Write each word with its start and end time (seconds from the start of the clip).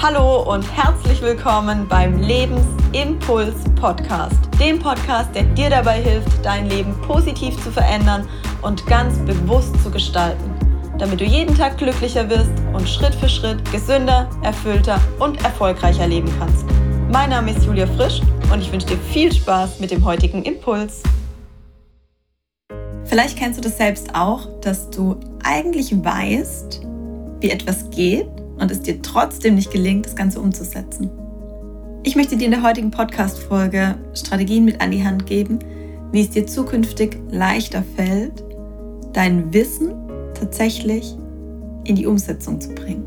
Hallo 0.00 0.44
und 0.54 0.62
herzlich 0.76 1.20
willkommen 1.22 1.88
beim 1.88 2.20
Lebensimpuls 2.20 3.56
Podcast, 3.74 4.38
dem 4.60 4.78
Podcast, 4.78 5.34
der 5.34 5.42
dir 5.42 5.70
dabei 5.70 6.00
hilft, 6.00 6.44
dein 6.44 6.70
Leben 6.70 6.94
positiv 7.00 7.60
zu 7.64 7.72
verändern 7.72 8.28
und 8.62 8.86
ganz 8.86 9.18
bewusst 9.26 9.74
zu 9.82 9.90
gestalten, 9.90 10.54
damit 10.98 11.20
du 11.20 11.24
jeden 11.24 11.52
Tag 11.56 11.78
glücklicher 11.78 12.30
wirst 12.30 12.52
und 12.72 12.88
Schritt 12.88 13.12
für 13.16 13.28
Schritt 13.28 13.58
gesünder, 13.72 14.30
erfüllter 14.44 15.00
und 15.18 15.42
erfolgreicher 15.42 16.06
leben 16.06 16.32
kannst. 16.38 16.64
Mein 17.10 17.30
Name 17.30 17.50
ist 17.50 17.66
Julia 17.66 17.88
Frisch 17.88 18.20
und 18.52 18.60
ich 18.60 18.70
wünsche 18.70 18.86
dir 18.86 18.98
viel 18.98 19.32
Spaß 19.32 19.80
mit 19.80 19.90
dem 19.90 20.04
heutigen 20.04 20.44
Impuls. 20.44 21.02
Vielleicht 23.02 23.36
kennst 23.36 23.58
du 23.58 23.62
das 23.62 23.76
selbst 23.76 24.14
auch, 24.14 24.46
dass 24.60 24.90
du 24.90 25.18
eigentlich 25.42 25.92
weißt, 25.92 26.82
wie 27.40 27.50
etwas 27.50 27.90
geht 27.90 28.37
und 28.58 28.70
es 28.70 28.82
dir 28.82 29.00
trotzdem 29.02 29.54
nicht 29.54 29.70
gelingt, 29.70 30.06
das 30.06 30.16
Ganze 30.16 30.40
umzusetzen. 30.40 31.10
Ich 32.04 32.16
möchte 32.16 32.36
dir 32.36 32.46
in 32.46 32.52
der 32.52 32.62
heutigen 32.62 32.90
Podcast-Folge 32.90 33.96
Strategien 34.14 34.64
mit 34.64 34.80
an 34.80 34.90
die 34.90 35.04
Hand 35.04 35.26
geben, 35.26 35.58
wie 36.12 36.22
es 36.22 36.30
dir 36.30 36.46
zukünftig 36.46 37.18
leichter 37.30 37.84
fällt, 37.96 38.44
dein 39.12 39.52
Wissen 39.52 39.92
tatsächlich 40.34 41.16
in 41.84 41.96
die 41.96 42.06
Umsetzung 42.06 42.60
zu 42.60 42.74
bringen. 42.74 43.04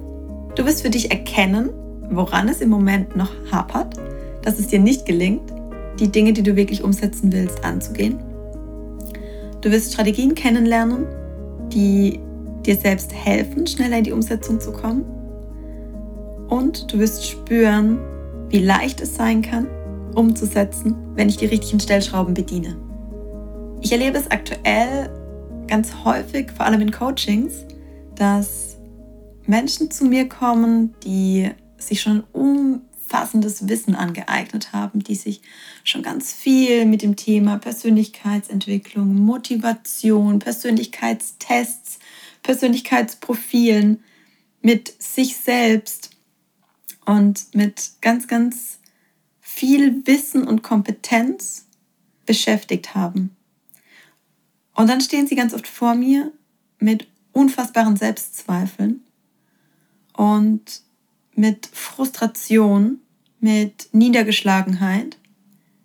Du 0.55 0.65
wirst 0.65 0.81
für 0.81 0.89
dich 0.89 1.09
erkennen, 1.09 1.69
woran 2.09 2.49
es 2.49 2.61
im 2.61 2.69
Moment 2.69 3.15
noch 3.15 3.31
hapert, 3.51 3.95
dass 4.43 4.59
es 4.59 4.67
dir 4.67 4.79
nicht 4.79 5.05
gelingt, 5.05 5.51
die 5.99 6.09
Dinge, 6.09 6.33
die 6.33 6.43
du 6.43 6.55
wirklich 6.55 6.83
umsetzen 6.83 7.31
willst, 7.31 7.63
anzugehen. 7.63 8.19
Du 9.61 9.71
wirst 9.71 9.93
Strategien 9.93 10.35
kennenlernen, 10.35 11.05
die 11.71 12.19
dir 12.65 12.75
selbst 12.75 13.13
helfen, 13.13 13.65
schneller 13.65 13.99
in 13.99 14.03
die 14.03 14.11
Umsetzung 14.11 14.59
zu 14.59 14.71
kommen 14.71 15.05
und 16.51 16.91
du 16.91 16.99
wirst 16.99 17.25
spüren, 17.25 17.97
wie 18.49 18.59
leicht 18.59 18.99
es 18.99 19.15
sein 19.15 19.41
kann, 19.41 19.67
umzusetzen, 20.13 20.95
wenn 21.15 21.29
ich 21.29 21.37
die 21.37 21.45
richtigen 21.45 21.79
Stellschrauben 21.79 22.33
bediene. 22.33 22.77
Ich 23.81 23.93
erlebe 23.93 24.17
es 24.17 24.29
aktuell 24.29 25.09
ganz 25.67 25.93
häufig, 26.03 26.51
vor 26.51 26.65
allem 26.65 26.81
in 26.81 26.91
Coachings, 26.91 27.65
dass 28.15 28.75
Menschen 29.47 29.89
zu 29.91 30.03
mir 30.03 30.27
kommen, 30.27 30.93
die 31.05 31.49
sich 31.77 32.01
schon 32.01 32.25
umfassendes 32.33 33.69
Wissen 33.69 33.95
angeeignet 33.95 34.73
haben, 34.73 34.99
die 35.01 35.15
sich 35.15 35.41
schon 35.85 36.03
ganz 36.03 36.33
viel 36.33 36.85
mit 36.85 37.01
dem 37.01 37.15
Thema 37.15 37.59
Persönlichkeitsentwicklung, 37.59 39.15
Motivation, 39.15 40.39
Persönlichkeitstests, 40.39 41.99
Persönlichkeitsprofilen 42.43 44.03
mit 44.61 44.93
sich 45.01 45.37
selbst 45.37 46.10
und 47.05 47.53
mit 47.53 47.91
ganz, 48.01 48.27
ganz 48.27 48.79
viel 49.39 50.05
Wissen 50.05 50.47
und 50.47 50.63
Kompetenz 50.63 51.65
beschäftigt 52.25 52.95
haben. 52.95 53.35
Und 54.75 54.87
dann 54.87 55.01
stehen 55.01 55.27
sie 55.27 55.35
ganz 55.35 55.53
oft 55.53 55.67
vor 55.67 55.95
mir 55.95 56.31
mit 56.79 57.07
unfassbaren 57.33 57.97
Selbstzweifeln 57.97 59.01
und 60.13 60.81
mit 61.35 61.67
Frustration, 61.73 62.99
mit 63.39 63.89
Niedergeschlagenheit, 63.91 65.17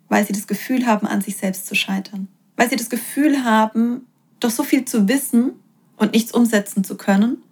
weil 0.09 0.25
sie 0.25 0.33
das 0.33 0.47
Gefühl 0.47 0.85
haben, 0.85 1.07
an 1.07 1.21
sich 1.21 1.37
selbst 1.37 1.67
zu 1.67 1.75
scheitern. 1.75 2.27
Weil 2.55 2.69
sie 2.69 2.75
das 2.75 2.89
Gefühl 2.89 3.43
haben, 3.43 4.07
doch 4.39 4.49
so 4.49 4.63
viel 4.63 4.85
zu 4.85 5.07
wissen 5.07 5.53
und 5.97 6.13
nichts 6.13 6.31
umsetzen 6.31 6.83
zu 6.83 6.95
können 6.95 7.43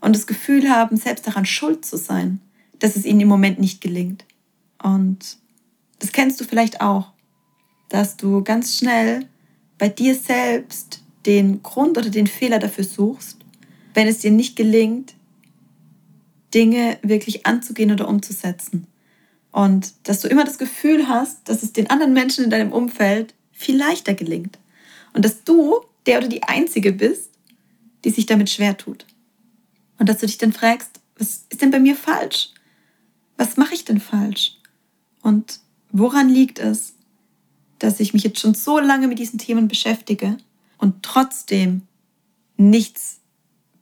und 0.00 0.14
das 0.14 0.26
Gefühl 0.26 0.68
haben, 0.68 0.96
selbst 0.96 1.26
daran 1.26 1.46
schuld 1.46 1.84
zu 1.84 1.96
sein 1.96 2.40
dass 2.78 2.96
es 2.96 3.04
ihnen 3.04 3.20
im 3.20 3.28
Moment 3.28 3.58
nicht 3.58 3.80
gelingt. 3.80 4.24
Und 4.82 5.38
das 5.98 6.12
kennst 6.12 6.40
du 6.40 6.44
vielleicht 6.44 6.80
auch, 6.80 7.12
dass 7.88 8.16
du 8.16 8.42
ganz 8.42 8.76
schnell 8.76 9.26
bei 9.78 9.88
dir 9.88 10.14
selbst 10.14 11.02
den 11.26 11.62
Grund 11.62 11.96
oder 11.96 12.10
den 12.10 12.26
Fehler 12.26 12.58
dafür 12.58 12.84
suchst, 12.84 13.38
wenn 13.94 14.08
es 14.08 14.18
dir 14.18 14.30
nicht 14.30 14.56
gelingt, 14.56 15.14
Dinge 16.52 16.98
wirklich 17.02 17.46
anzugehen 17.46 17.90
oder 17.90 18.08
umzusetzen. 18.08 18.86
Und 19.50 19.92
dass 20.04 20.20
du 20.20 20.28
immer 20.28 20.44
das 20.44 20.58
Gefühl 20.58 21.08
hast, 21.08 21.48
dass 21.48 21.62
es 21.62 21.72
den 21.72 21.88
anderen 21.90 22.12
Menschen 22.12 22.44
in 22.44 22.50
deinem 22.50 22.72
Umfeld 22.72 23.34
viel 23.52 23.76
leichter 23.76 24.14
gelingt. 24.14 24.58
Und 25.12 25.24
dass 25.24 25.44
du 25.44 25.80
der 26.06 26.18
oder 26.18 26.28
die 26.28 26.42
Einzige 26.42 26.92
bist, 26.92 27.30
die 28.04 28.10
sich 28.10 28.26
damit 28.26 28.50
schwer 28.50 28.76
tut. 28.76 29.06
Und 29.98 30.08
dass 30.08 30.18
du 30.18 30.26
dich 30.26 30.38
dann 30.38 30.52
fragst, 30.52 31.00
was 31.16 31.44
ist 31.48 31.62
denn 31.62 31.70
bei 31.70 31.78
mir 31.78 31.94
falsch? 31.94 32.50
Was 33.36 33.56
mache 33.56 33.74
ich 33.74 33.84
denn 33.84 34.00
falsch? 34.00 34.58
Und 35.22 35.60
woran 35.90 36.28
liegt 36.28 36.58
es, 36.58 36.94
dass 37.78 38.00
ich 38.00 38.14
mich 38.14 38.22
jetzt 38.22 38.40
schon 38.40 38.54
so 38.54 38.78
lange 38.78 39.08
mit 39.08 39.18
diesen 39.18 39.38
Themen 39.38 39.68
beschäftige 39.68 40.36
und 40.78 41.02
trotzdem 41.02 41.82
nichts 42.56 43.20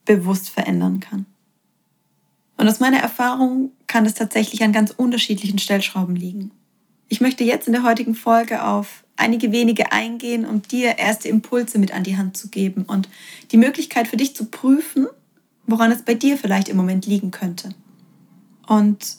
bewusst 0.05 0.51
verändern 0.51 1.01
kann? 1.01 1.27
Und 2.57 2.69
aus 2.69 2.81
meiner 2.81 2.99
Erfahrung 2.99 3.73
kann 3.87 4.07
es 4.07 4.15
tatsächlich 4.15 4.63
an 4.63 4.73
ganz 4.73 4.93
unterschiedlichen 4.93 5.59
Stellschrauben 5.59 6.15
liegen. 6.15 6.53
Ich 7.09 7.21
möchte 7.21 7.45
jetzt 7.45 7.67
in 7.67 7.73
der 7.73 7.83
heutigen 7.83 8.15
Folge 8.15 8.65
auf 8.65 9.05
einige 9.17 9.53
wenige 9.53 9.93
eingehen, 9.93 10.47
um 10.47 10.63
dir 10.63 10.99
erste 10.99 11.29
Impulse 11.29 11.79
mit 11.79 11.93
an 11.93 12.05
die 12.05 12.17
Hand 12.17 12.37
zu 12.37 12.49
geben 12.49 12.85
und 12.85 13.09
die 13.51 13.57
Möglichkeit 13.57 14.09
für 14.09 14.17
dich 14.17 14.35
zu 14.35 14.47
prüfen, 14.47 15.07
woran 15.67 15.93
es 15.93 16.03
bei 16.03 16.15
dir 16.15 16.39
vielleicht 16.39 16.69
im 16.69 16.77
Moment 16.77 17.07
liegen 17.07 17.31
könnte. 17.31 17.75
Und 18.67 19.17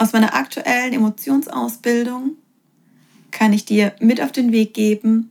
aus 0.00 0.14
meiner 0.14 0.34
aktuellen 0.34 0.94
Emotionsausbildung 0.94 2.36
kann 3.30 3.52
ich 3.52 3.66
dir 3.66 3.94
mit 4.00 4.22
auf 4.22 4.32
den 4.32 4.50
Weg 4.50 4.72
geben, 4.72 5.30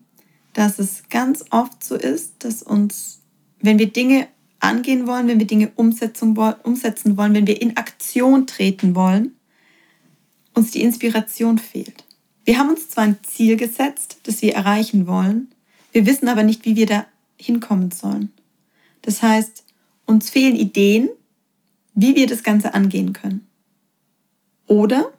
dass 0.53 0.77
es 0.77 1.09
ganz 1.09 1.43
oft 1.49 1.83
so 1.83 1.95
ist, 1.95 2.35
dass 2.43 2.61
uns, 2.61 3.19
wenn 3.59 3.79
wir 3.79 3.91
Dinge 3.91 4.27
angehen 4.59 5.07
wollen, 5.07 5.27
wenn 5.27 5.39
wir 5.39 5.47
Dinge 5.47 5.71
umsetzen 5.75 6.37
wollen, 6.37 7.33
wenn 7.33 7.47
wir 7.47 7.59
in 7.59 7.77
Aktion 7.77 8.45
treten 8.45 8.93
wollen, 8.93 9.35
uns 10.53 10.69
die 10.69 10.83
Inspiration 10.83 11.57
fehlt. 11.57 12.05
Wir 12.45 12.59
haben 12.59 12.69
uns 12.69 12.89
zwar 12.89 13.05
ein 13.05 13.17
Ziel 13.23 13.57
gesetzt, 13.57 14.17
das 14.23 14.43
wir 14.43 14.53
erreichen 14.53 15.07
wollen, 15.07 15.47
wir 15.91 16.05
wissen 16.05 16.27
aber 16.27 16.43
nicht, 16.43 16.65
wie 16.65 16.75
wir 16.75 16.85
da 16.85 17.07
hinkommen 17.37 17.89
sollen. 17.89 18.31
Das 19.01 19.23
heißt, 19.23 19.63
uns 20.05 20.29
fehlen 20.29 20.55
Ideen, 20.55 21.09
wie 21.95 22.15
wir 22.15 22.27
das 22.27 22.43
Ganze 22.43 22.75
angehen 22.75 23.13
können. 23.13 23.48
Oder 24.69 25.11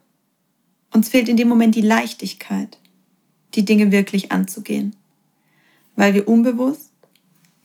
uns 0.93 1.09
fehlt 1.09 1.27
in 1.27 1.35
dem 1.35 1.49
Moment 1.49 1.75
die 1.75 1.81
Leichtigkeit, 1.81 2.79
die 3.53 3.65
Dinge 3.65 3.91
wirklich 3.91 4.31
anzugehen, 4.31 4.95
weil 5.97 6.13
wir 6.13 6.27
unbewusst 6.29 6.93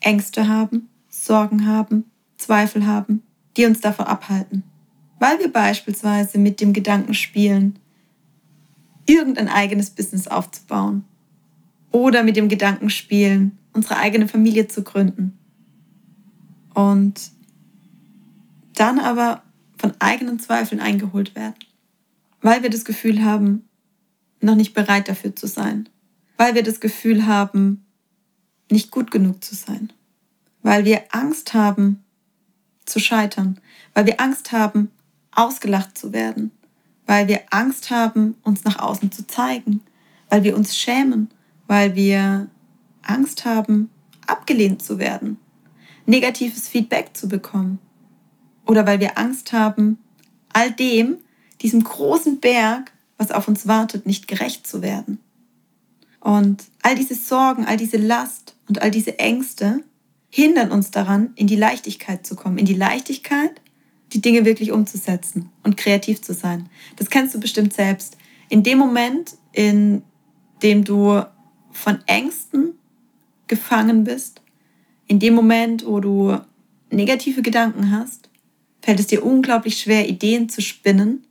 Ängste 0.01 0.49
haben, 0.49 0.89
Sorgen 1.09 1.65
haben, 1.65 2.11
Zweifel 2.39 2.87
haben, 2.87 3.23
die 3.57 3.67
uns 3.67 3.81
davon 3.81 4.07
abhalten. 4.07 4.65
Weil 5.21 5.39
wir 5.39 5.53
beispielsweise 5.53 6.39
mit 6.39 6.61
dem 6.61 6.73
Gedanken 6.73 7.15
spielen, 7.15 7.79
irgendein 9.07 9.49
eigenes 9.49 9.91
Business 9.91 10.27
aufzubauen 10.27 11.05
oder 11.93 12.25
mit 12.25 12.35
dem 12.35 12.49
Gedanken 12.49 12.91
spielen, 12.91 13.57
unsere 13.73 13.97
eigene 13.99 14.27
Familie 14.27 14.67
zu 14.67 14.83
gründen. 14.83 15.39
Und 16.75 17.31
dann 18.75 18.99
aber 18.99 19.45
von 19.79 19.93
eigenen 20.01 20.41
Zweifeln 20.41 20.81
eingeholt 20.81 21.37
werden 21.37 21.55
weil 22.47 22.63
wir 22.63 22.71
das 22.71 22.85
Gefühl 22.85 23.25
haben, 23.25 23.69
noch 24.41 24.55
nicht 24.55 24.73
bereit 24.73 25.09
dafür 25.09 25.35
zu 25.35 25.49
sein, 25.49 25.89
weil 26.37 26.55
wir 26.55 26.63
das 26.63 26.79
Gefühl 26.79 27.27
haben, 27.27 27.85
nicht 28.71 28.93
gut 28.93 29.11
genug 29.11 29.43
zu 29.43 29.57
sein, 29.57 29.93
weil 30.63 30.85
wir 30.85 31.03
Angst 31.11 31.55
haben 31.55 32.05
zu 32.85 33.01
scheitern, 33.01 33.61
weil 33.95 34.07
wir 34.07 34.21
Angst 34.21 34.53
haben, 34.53 34.93
ausgelacht 35.33 35.99
zu 35.99 36.13
werden, 36.13 36.53
weil 37.05 37.27
wir 37.27 37.41
Angst 37.51 37.91
haben, 37.91 38.37
uns 38.45 38.63
nach 38.63 38.79
außen 38.79 39.11
zu 39.11 39.27
zeigen, 39.27 39.81
weil 40.31 40.45
wir 40.45 40.57
uns 40.57 40.77
schämen, 40.77 41.31
weil 41.67 41.97
wir 41.97 42.47
Angst 43.03 43.45
haben, 43.45 43.91
abgelehnt 44.25 44.83
zu 44.83 45.01
werden, 45.01 45.39
negatives 46.07 46.69
Feedback 46.69 47.11
zu 47.17 47.27
bekommen. 47.27 47.81
Oder 48.67 48.87
weil 48.87 49.01
wir 49.01 49.19
Angst 49.19 49.53
haben, 49.53 49.99
all 50.53 50.71
dem, 50.71 51.19
diesem 51.63 51.83
großen 51.83 52.41
Berg, 52.41 52.93
was 53.19 53.31
auf 53.31 53.49
uns 53.49 53.67
wartet, 53.67 54.07
nicht 54.07 54.29
gerecht 54.29 54.67
zu 54.67 54.83
werden. 54.83 55.19
Und 56.21 56.65
all 56.83 56.95
diese 56.95 57.15
Sorgen, 57.15 57.65
all 57.65 57.77
diese 57.77 57.97
Last 57.99 58.57
und 58.69 58.83
all 58.83 58.91
diese 58.91 59.19
Ängste 59.19 59.81
hindern 60.29 60.71
uns 60.71 60.91
daran, 60.91 61.33
in 61.37 61.47
die 61.47 61.57
Leichtigkeit 61.57 62.27
zu 62.27 62.37
kommen, 62.37 62.59
in 62.59 62.67
die 62.67 62.75
Leichtigkeit, 62.75 63.61
die 64.13 64.21
Dinge 64.21 64.45
wirklich 64.45 64.73
umzusetzen 64.73 65.51
und 65.63 65.77
kreativ 65.77 66.23
zu 66.23 66.35
sein. 66.35 66.69
Das 66.97 67.11
kennst 67.11 67.35
du 67.35 67.41
bestimmt 67.41 67.73
selbst. 67.73 68.17
In 68.49 68.63
dem 68.63 68.79
Moment, 68.79 69.37
in 69.53 70.03
dem 70.63 70.85
du 70.85 71.23
von 71.73 71.99
Ängsten 72.07 72.75
gefangen 73.47 74.05
bist, 74.05 74.43
in 75.07 75.21
dem 75.21 75.35
Moment, 75.35 75.87
wo 75.87 76.01
du 76.01 76.39
negative 76.91 77.43
Gedanken 77.43 77.91
hast, 77.91 78.29
fällt 78.83 79.01
es 79.01 79.09
dir 79.09 79.25
unglaublich 79.25 79.81
schwer, 79.81 80.09
Ideen 80.09 80.49
zu 80.49 80.61
spinnen, 80.61 81.26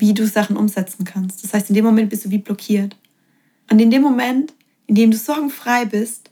wie 0.00 0.14
du 0.14 0.26
Sachen 0.26 0.56
umsetzen 0.56 1.04
kannst. 1.04 1.44
Das 1.44 1.54
heißt, 1.54 1.68
in 1.68 1.74
dem 1.74 1.84
Moment 1.84 2.10
bist 2.10 2.24
du 2.24 2.30
wie 2.30 2.38
blockiert. 2.38 2.96
Und 3.70 3.78
in 3.78 3.90
dem 3.90 4.02
Moment, 4.02 4.52
in 4.86 4.94
dem 4.94 5.10
du 5.10 5.16
sorgenfrei 5.16 5.84
bist, 5.84 6.30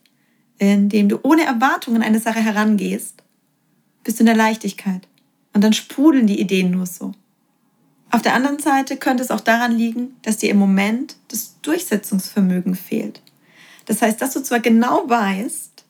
in 0.59 0.89
dem 0.89 1.09
du 1.09 1.21
ohne 1.23 1.45
Erwartungen 1.45 2.03
eine 2.03 2.19
Sache 2.19 2.41
herangehst, 2.41 3.23
bist 4.03 4.19
du 4.19 4.23
in 4.23 4.27
der 4.27 4.37
Leichtigkeit. 4.37 5.07
Und 5.53 5.63
dann 5.63 5.73
sprudeln 5.73 6.27
die 6.27 6.41
Ideen 6.41 6.71
nur 6.71 6.87
so. 6.87 7.13
Auf 8.11 8.23
der 8.23 8.35
anderen 8.35 8.59
Seite 8.59 8.97
könnte 8.97 9.23
es 9.23 9.31
auch 9.31 9.41
daran 9.41 9.77
liegen, 9.77 10.17
dass 10.23 10.39
dir 10.39 10.51
im 10.51 10.59
Moment 10.59 11.17
das 11.29 11.57
Durchsetzungsvermögen 11.63 12.75
fehlt. 12.75 13.21
Das 13.85 14.03
heißt, 14.03 14.21
dass 14.21 14.35
du 14.35 14.43
zwar 14.43 14.61
genau 14.61 15.09
weißt, 15.09 15.85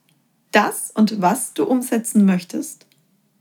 das 0.51 0.91
und 0.95 1.21
was 1.21 1.55
du 1.55 1.65
umsetzen 1.65 2.25
möchtest, 2.25 2.87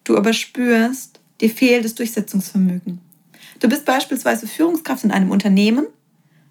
du 0.04 0.18
aber 0.18 0.34
spürst, 0.34 1.20
dir 1.42 1.50
fehlt 1.50 1.86
das 1.86 1.96
Durchsetzungsvermögen. 1.96 3.00
Du 3.60 3.70
bist 3.70 3.86
beispielsweise 3.86 4.48
Führungskraft 4.48 5.04
in 5.04 5.12
einem 5.12 5.32
Unternehmen 5.32 5.88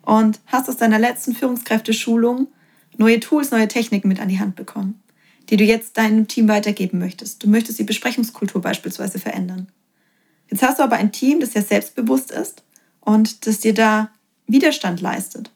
und 0.03 0.41
hast 0.47 0.69
aus 0.69 0.77
deiner 0.77 0.99
letzten 0.99 1.35
Führungskräfteschulung 1.35 2.49
neue 2.97 3.21
Tools, 3.21 3.51
neue 3.51 3.69
Techniken 3.69 4.09
mit 4.09 4.21
an 4.21 4.29
die 4.29 4.41
Hand 4.41 4.57
bekommen, 4.57 5.01
die 5.49 5.57
du 5.57 5.65
jetzt 5.65 5.97
deinem 5.99 6.27
Team 6.27 6.49
weitergeben 6.49 6.99
möchtest. 6.99 7.43
Du 7.43 7.49
möchtest 7.49 7.79
die 7.79 7.85
Besprechungskultur 7.85 8.61
beispielsweise 8.61 9.19
verändern. 9.19 9.69
Jetzt 10.49 10.63
hast 10.63 10.79
du 10.79 10.83
aber 10.83 10.97
ein 10.97 11.13
Team, 11.13 11.41
das 11.41 11.55
ja 11.55 11.63
selbstbewusst 11.63 12.31
ist 12.31 12.63
und 13.01 13.47
das 13.47 13.61
dir 13.61 13.75
da 13.75 14.11
Widerstand 14.47 15.01
leistet. 15.01 15.51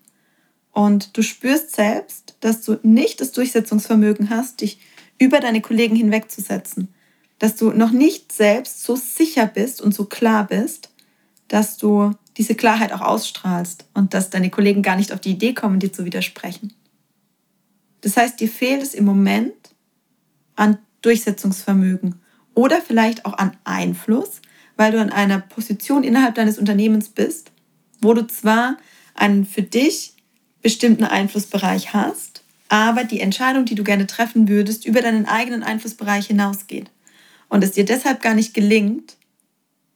Und 0.72 1.16
du 1.16 1.22
spürst 1.22 1.74
selbst, 1.74 2.36
dass 2.40 2.62
du 2.62 2.78
nicht 2.82 3.20
das 3.20 3.32
Durchsetzungsvermögen 3.32 4.30
hast, 4.30 4.60
dich 4.60 4.78
über 5.18 5.40
deine 5.40 5.60
Kollegen 5.60 5.96
hinwegzusetzen. 5.96 6.88
Dass 7.38 7.56
du 7.56 7.70
noch 7.70 7.90
nicht 7.90 8.32
selbst 8.32 8.82
so 8.82 8.96
sicher 8.96 9.46
bist 9.46 9.80
und 9.80 9.94
so 9.94 10.04
klar 10.04 10.46
bist, 10.46 10.89
dass 11.50 11.76
du 11.76 12.12
diese 12.36 12.54
Klarheit 12.54 12.92
auch 12.92 13.00
ausstrahlst 13.00 13.84
und 13.92 14.14
dass 14.14 14.30
deine 14.30 14.50
Kollegen 14.50 14.82
gar 14.82 14.96
nicht 14.96 15.12
auf 15.12 15.20
die 15.20 15.32
Idee 15.32 15.52
kommen, 15.52 15.80
dir 15.80 15.92
zu 15.92 16.04
widersprechen. 16.04 16.72
Das 18.00 18.16
heißt, 18.16 18.40
dir 18.40 18.48
fehlt 18.48 18.82
es 18.82 18.94
im 18.94 19.04
Moment 19.04 19.52
an 20.56 20.78
Durchsetzungsvermögen 21.02 22.20
oder 22.54 22.80
vielleicht 22.80 23.26
auch 23.26 23.36
an 23.36 23.56
Einfluss, 23.64 24.40
weil 24.76 24.92
du 24.92 25.00
an 25.00 25.10
einer 25.10 25.40
Position 25.40 26.04
innerhalb 26.04 26.36
deines 26.36 26.56
Unternehmens 26.56 27.08
bist, 27.08 27.50
wo 28.00 28.14
du 28.14 28.26
zwar 28.26 28.76
einen 29.14 29.44
für 29.44 29.62
dich 29.62 30.14
bestimmten 30.62 31.04
Einflussbereich 31.04 31.92
hast, 31.92 32.44
aber 32.68 33.02
die 33.02 33.20
Entscheidung, 33.20 33.64
die 33.64 33.74
du 33.74 33.82
gerne 33.82 34.06
treffen 34.06 34.48
würdest, 34.48 34.86
über 34.86 35.02
deinen 35.02 35.26
eigenen 35.26 35.64
Einflussbereich 35.64 36.28
hinausgeht. 36.28 36.90
Und 37.48 37.64
es 37.64 37.72
dir 37.72 37.84
deshalb 37.84 38.22
gar 38.22 38.34
nicht 38.34 38.54
gelingt, 38.54 39.16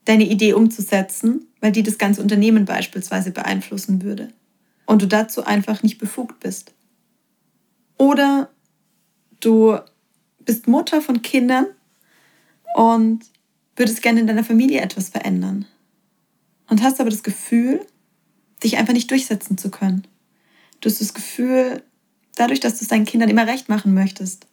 deine 0.04 0.24
Idee 0.24 0.52
umzusetzen, 0.52 1.46
weil 1.60 1.72
die 1.72 1.82
das 1.82 1.98
ganze 1.98 2.20
Unternehmen 2.20 2.64
beispielsweise 2.64 3.30
beeinflussen 3.30 4.02
würde. 4.02 4.28
Und 4.86 5.02
du 5.02 5.06
dazu 5.06 5.44
einfach 5.44 5.82
nicht 5.82 5.98
befugt 5.98 6.40
bist. 6.40 6.74
Oder 7.96 8.50
du 9.40 9.78
bist 10.40 10.68
Mutter 10.68 11.00
von 11.00 11.22
Kindern 11.22 11.66
und 12.74 13.24
würdest 13.76 14.02
gerne 14.02 14.20
in 14.20 14.26
deiner 14.26 14.44
Familie 14.44 14.80
etwas 14.80 15.08
verändern. 15.08 15.66
Und 16.68 16.82
hast 16.82 17.00
aber 17.00 17.10
das 17.10 17.22
Gefühl, 17.22 17.80
dich 18.62 18.76
einfach 18.76 18.92
nicht 18.92 19.10
durchsetzen 19.10 19.58
zu 19.58 19.70
können. 19.70 20.06
Du 20.80 20.90
hast 20.90 21.00
das 21.00 21.14
Gefühl, 21.14 21.82
dadurch, 22.36 22.60
dass 22.60 22.78
du 22.78 22.84
es 22.84 22.88
deinen 22.88 23.04
Kindern 23.04 23.30
immer 23.30 23.46
recht 23.46 23.68
machen 23.68 23.94
möchtest, 23.94 24.46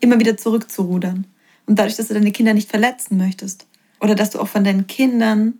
immer 0.00 0.18
wieder 0.18 0.36
zurückzurudern. 0.36 1.26
Und 1.66 1.78
dadurch, 1.78 1.96
dass 1.96 2.08
du 2.08 2.14
deine 2.14 2.32
Kinder 2.32 2.54
nicht 2.54 2.70
verletzen 2.70 3.16
möchtest. 3.18 3.66
Oder 4.00 4.14
dass 4.14 4.30
du 4.30 4.40
auch 4.40 4.48
von 4.48 4.64
deinen 4.64 4.86
Kindern 4.86 5.54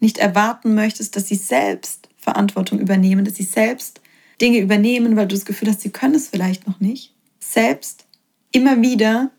nicht 0.00 0.18
erwarten 0.18 0.74
möchtest, 0.74 1.16
dass 1.16 1.26
sie 1.26 1.36
selbst 1.36 2.08
Verantwortung 2.16 2.78
übernehmen, 2.78 3.24
dass 3.24 3.36
sie 3.36 3.44
selbst 3.44 4.00
Dinge 4.40 4.58
übernehmen, 4.58 5.16
weil 5.16 5.26
du 5.26 5.34
das 5.34 5.44
Gefühl 5.44 5.68
hast, 5.68 5.80
sie 5.80 5.90
können 5.90 6.14
es 6.14 6.28
vielleicht 6.28 6.66
noch 6.66 6.80
nicht. 6.80 7.14
Selbst 7.38 8.06
immer 8.52 8.82
wieder 8.82 9.30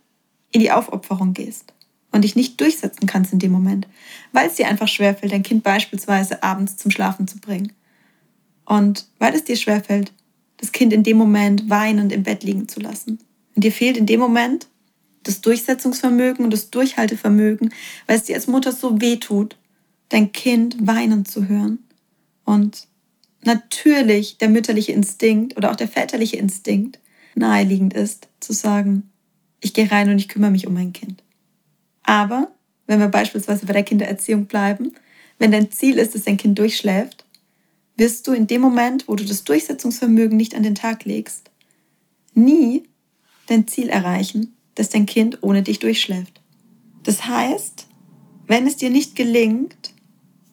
in 0.51 0.61
die 0.61 0.71
Aufopferung 0.71 1.33
gehst 1.33 1.73
und 2.11 2.23
dich 2.23 2.35
nicht 2.35 2.59
durchsetzen 2.59 3.05
kannst 3.05 3.33
in 3.33 3.39
dem 3.39 3.51
Moment, 3.51 3.87
weil 4.31 4.47
es 4.47 4.55
dir 4.55 4.67
einfach 4.67 4.87
schwerfällt, 4.87 5.31
dein 5.31 5.43
Kind 5.43 5.63
beispielsweise 5.63 6.41
abends 6.41 6.77
zum 6.77 6.91
Schlafen 6.91 7.27
zu 7.27 7.39
bringen. 7.39 7.73
Und 8.65 9.07
weil 9.19 9.33
es 9.35 9.43
dir 9.43 9.55
schwerfällt, 9.55 10.11
das 10.57 10.71
Kind 10.71 10.93
in 10.93 11.03
dem 11.03 11.17
Moment 11.17 11.69
weinend 11.69 12.11
im 12.11 12.23
Bett 12.23 12.43
liegen 12.43 12.67
zu 12.67 12.79
lassen. 12.79 13.19
Und 13.55 13.63
dir 13.63 13.71
fehlt 13.71 13.97
in 13.97 14.05
dem 14.05 14.19
Moment 14.19 14.67
das 15.27 15.41
Durchsetzungsvermögen 15.41 16.43
und 16.45 16.51
das 16.51 16.69
Durchhaltevermögen, 16.69 17.73
weil 18.05 18.17
es 18.17 18.23
dir 18.23 18.35
als 18.35 18.47
Mutter 18.47 18.71
so 18.71 19.01
weh 19.01 19.17
tut, 19.17 19.57
dein 20.09 20.31
Kind 20.31 20.87
weinen 20.87 21.25
zu 21.25 21.47
hören. 21.47 21.79
Und 22.45 22.87
natürlich 23.43 24.37
der 24.37 24.49
mütterliche 24.49 24.93
Instinkt 24.93 25.57
oder 25.57 25.71
auch 25.71 25.75
der 25.75 25.87
väterliche 25.87 26.37
Instinkt 26.37 26.99
naheliegend 27.35 27.93
ist, 27.93 28.27
zu 28.39 28.53
sagen, 28.53 29.09
ich 29.59 29.73
gehe 29.73 29.91
rein 29.91 30.09
und 30.09 30.17
ich 30.17 30.29
kümmere 30.29 30.51
mich 30.51 30.67
um 30.67 30.73
mein 30.73 30.93
Kind. 30.93 31.23
Aber 32.03 32.51
wenn 32.87 32.99
wir 32.99 33.09
beispielsweise 33.09 33.65
bei 33.65 33.73
der 33.73 33.83
Kindererziehung 33.83 34.45
bleiben, 34.45 34.93
wenn 35.39 35.51
dein 35.51 35.71
Ziel 35.71 35.97
ist, 35.97 36.15
dass 36.15 36.23
dein 36.23 36.37
Kind 36.37 36.57
durchschläft, 36.57 37.25
wirst 37.95 38.27
du 38.27 38.33
in 38.33 38.47
dem 38.47 38.61
Moment, 38.61 39.07
wo 39.07 39.15
du 39.15 39.25
das 39.25 39.43
Durchsetzungsvermögen 39.43 40.37
nicht 40.37 40.55
an 40.55 40.63
den 40.63 40.75
Tag 40.75 41.05
legst, 41.05 41.51
nie 42.33 42.83
dein 43.47 43.67
Ziel 43.67 43.89
erreichen, 43.89 44.56
dass 44.77 44.89
dein 44.89 45.05
Kind 45.05 45.39
ohne 45.41 45.63
dich 45.63 45.79
durchschläft. 45.79 46.39
Das 47.03 47.25
heißt, 47.25 47.87
wenn 48.45 48.67
es 48.67 48.77
dir 48.77 48.89
nicht 48.89 49.15
gelingt, 49.15 49.93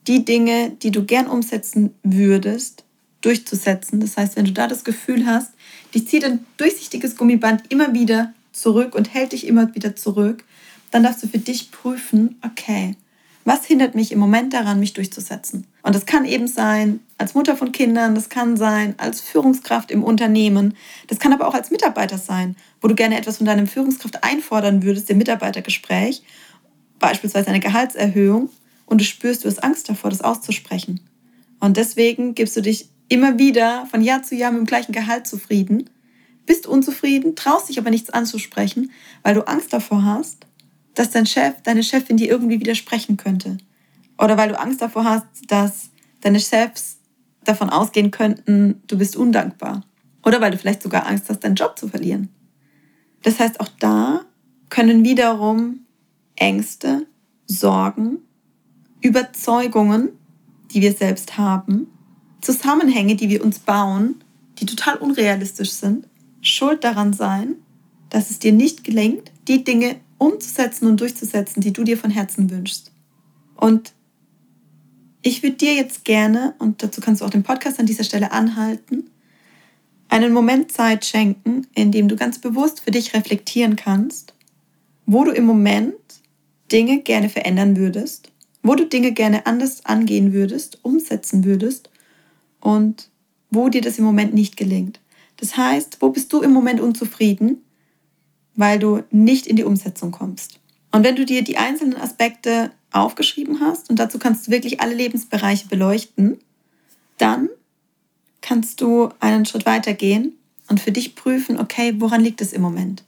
die 0.06 0.24
Dinge, 0.24 0.70
die 0.82 0.90
du 0.90 1.04
gern 1.04 1.26
umsetzen 1.26 1.94
würdest, 2.02 2.84
durchzusetzen, 3.20 4.00
das 4.00 4.16
heißt, 4.16 4.36
wenn 4.36 4.46
du 4.46 4.52
da 4.52 4.66
das 4.66 4.84
Gefühl 4.84 5.26
hast, 5.26 5.52
dich 5.94 6.08
zieht 6.08 6.24
ein 6.24 6.44
durchsichtiges 6.56 7.16
Gummiband 7.16 7.70
immer 7.70 7.92
wieder 7.94 8.32
zurück 8.52 8.94
und 8.94 9.12
hält 9.12 9.32
dich 9.32 9.46
immer 9.46 9.74
wieder 9.74 9.94
zurück, 9.94 10.44
dann 10.90 11.02
darfst 11.02 11.22
du 11.22 11.28
für 11.28 11.38
dich 11.38 11.70
prüfen, 11.70 12.36
okay, 12.44 12.96
was 13.44 13.66
hindert 13.66 13.94
mich 13.94 14.10
im 14.10 14.18
Moment 14.18 14.54
daran, 14.54 14.80
mich 14.80 14.94
durchzusetzen? 14.94 15.66
Und 15.82 15.94
das 15.94 16.06
kann 16.06 16.24
eben 16.24 16.48
sein 16.48 17.00
als 17.18 17.34
Mutter 17.34 17.56
von 17.56 17.72
Kindern, 17.72 18.14
das 18.14 18.28
kann 18.28 18.56
sein 18.56 18.94
als 18.98 19.20
Führungskraft 19.20 19.90
im 19.90 20.02
Unternehmen, 20.02 20.76
das 21.06 21.18
kann 21.18 21.32
aber 21.32 21.46
auch 21.46 21.54
als 21.54 21.70
Mitarbeiter 21.70 22.18
sein, 22.18 22.56
wo 22.80 22.88
du 22.88 22.94
gerne 22.94 23.16
etwas 23.16 23.36
von 23.38 23.46
deinem 23.46 23.66
Führungskraft 23.66 24.24
einfordern 24.24 24.82
würdest 24.82 25.10
im 25.10 25.18
Mitarbeitergespräch, 25.18 26.22
beispielsweise 26.98 27.48
eine 27.48 27.60
Gehaltserhöhung, 27.60 28.50
und 28.86 29.00
du 29.00 29.04
spürst, 29.04 29.44
du 29.44 29.48
hast 29.48 29.62
Angst 29.62 29.88
davor, 29.88 30.10
das 30.10 30.22
auszusprechen. 30.22 31.00
Und 31.60 31.76
deswegen 31.76 32.34
gibst 32.34 32.56
du 32.56 32.60
dich 32.60 32.88
immer 33.08 33.38
wieder 33.38 33.86
von 33.90 34.02
Jahr 34.02 34.22
zu 34.22 34.34
Jahr 34.34 34.50
mit 34.50 34.60
dem 34.60 34.66
gleichen 34.66 34.92
Gehalt 34.92 35.26
zufrieden, 35.26 35.88
bist 36.46 36.66
unzufrieden, 36.66 37.36
traust 37.36 37.68
dich 37.68 37.78
aber 37.78 37.90
nichts 37.90 38.10
anzusprechen, 38.10 38.90
weil 39.22 39.34
du 39.34 39.46
Angst 39.46 39.72
davor 39.72 40.04
hast, 40.04 40.46
dass 40.94 41.10
dein 41.10 41.26
Chef, 41.26 41.54
deine 41.62 41.82
Chefin 41.82 42.16
dir 42.16 42.28
irgendwie 42.28 42.60
widersprechen 42.60 43.16
könnte. 43.16 43.56
Oder 44.18 44.36
weil 44.36 44.50
du 44.50 44.58
Angst 44.58 44.82
davor 44.82 45.04
hast, 45.04 45.26
dass 45.48 45.90
deine 46.20 46.40
Chefs 46.40 46.98
davon 47.44 47.70
ausgehen 47.70 48.10
könnten, 48.10 48.82
du 48.86 48.98
bist 48.98 49.16
undankbar. 49.16 49.82
Oder 50.24 50.40
weil 50.40 50.50
du 50.50 50.58
vielleicht 50.58 50.82
sogar 50.82 51.06
Angst 51.06 51.28
hast, 51.28 51.44
deinen 51.44 51.54
Job 51.54 51.78
zu 51.78 51.88
verlieren. 51.88 52.28
Das 53.22 53.40
heißt, 53.40 53.60
auch 53.60 53.68
da 53.78 54.22
können 54.68 55.04
wiederum 55.04 55.80
Ängste, 56.36 57.06
Sorgen, 57.46 58.18
Überzeugungen, 59.00 60.10
die 60.70 60.80
wir 60.80 60.92
selbst 60.92 61.38
haben, 61.38 61.86
Zusammenhänge, 62.40 63.16
die 63.16 63.28
wir 63.28 63.44
uns 63.44 63.58
bauen, 63.58 64.16
die 64.58 64.66
total 64.66 64.96
unrealistisch 64.96 65.70
sind, 65.70 66.06
schuld 66.40 66.84
daran 66.84 67.12
sein, 67.12 67.56
dass 68.10 68.30
es 68.30 68.38
dir 68.38 68.52
nicht 68.52 68.84
gelingt, 68.84 69.32
die 69.48 69.64
Dinge 69.64 69.96
umzusetzen 70.18 70.86
und 70.86 71.00
durchzusetzen, 71.00 71.62
die 71.62 71.72
du 71.72 71.84
dir 71.84 71.98
von 71.98 72.10
Herzen 72.10 72.50
wünschst. 72.50 72.92
Und 73.56 73.93
ich 75.24 75.42
würde 75.42 75.56
dir 75.56 75.74
jetzt 75.74 76.04
gerne, 76.04 76.54
und 76.58 76.82
dazu 76.82 77.00
kannst 77.00 77.20
du 77.20 77.24
auch 77.24 77.30
den 77.30 77.42
Podcast 77.42 77.80
an 77.80 77.86
dieser 77.86 78.04
Stelle 78.04 78.32
anhalten, 78.32 79.10
einen 80.08 80.32
Moment 80.32 80.70
Zeit 80.70 81.04
schenken, 81.04 81.66
in 81.74 81.90
dem 81.90 82.08
du 82.08 82.16
ganz 82.16 82.38
bewusst 82.38 82.80
für 82.80 82.90
dich 82.90 83.14
reflektieren 83.14 83.74
kannst, 83.74 84.34
wo 85.06 85.24
du 85.24 85.32
im 85.32 85.44
Moment 85.44 85.94
Dinge 86.70 87.00
gerne 87.00 87.28
verändern 87.28 87.76
würdest, 87.76 88.30
wo 88.62 88.74
du 88.74 88.86
Dinge 88.86 89.12
gerne 89.12 89.46
anders 89.46 89.84
angehen 89.84 90.32
würdest, 90.32 90.78
umsetzen 90.82 91.44
würdest 91.44 91.90
und 92.60 93.10
wo 93.50 93.68
dir 93.68 93.80
das 93.80 93.98
im 93.98 94.04
Moment 94.04 94.34
nicht 94.34 94.56
gelingt. 94.56 95.00
Das 95.38 95.56
heißt, 95.56 95.98
wo 96.00 96.10
bist 96.10 96.32
du 96.32 96.42
im 96.42 96.52
Moment 96.52 96.80
unzufrieden 96.80 97.64
weil 98.56 98.78
du 98.78 99.02
nicht 99.10 99.46
in 99.46 99.56
die 99.56 99.64
Umsetzung 99.64 100.10
kommst. 100.10 100.60
Und 100.92 101.04
wenn 101.04 101.16
du 101.16 101.24
dir 101.24 101.42
die 101.42 101.56
einzelnen 101.56 101.96
Aspekte 101.96 102.70
aufgeschrieben 102.94 103.60
hast 103.60 103.90
und 103.90 103.98
dazu 103.98 104.18
kannst 104.18 104.46
du 104.46 104.50
wirklich 104.50 104.80
alle 104.80 104.94
Lebensbereiche 104.94 105.68
beleuchten, 105.68 106.38
dann 107.18 107.48
kannst 108.40 108.80
du 108.80 109.10
einen 109.20 109.46
Schritt 109.46 109.66
weiter 109.66 109.94
gehen 109.94 110.34
und 110.68 110.80
für 110.80 110.92
dich 110.92 111.14
prüfen, 111.14 111.58
okay, 111.58 111.94
woran 111.98 112.20
liegt 112.20 112.40
es 112.40 112.52
im 112.52 112.62
Moment? 112.62 113.04